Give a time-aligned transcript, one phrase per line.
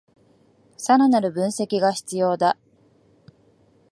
[0.77, 2.57] さらなる分析が必要だ